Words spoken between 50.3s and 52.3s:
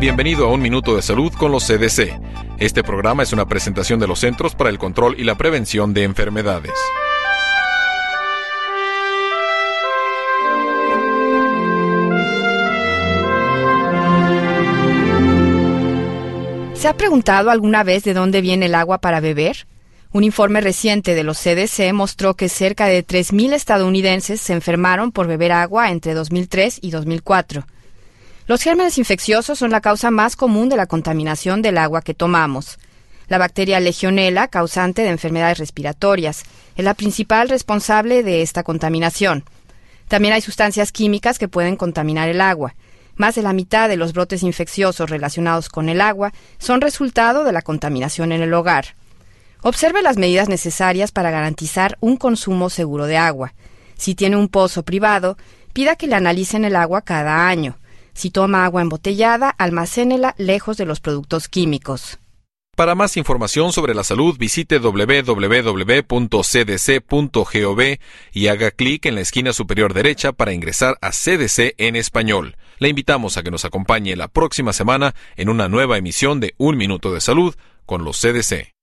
necesarias para garantizar un